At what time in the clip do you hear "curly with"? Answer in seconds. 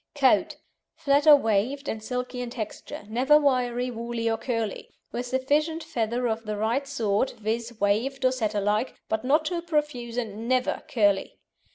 4.39-5.27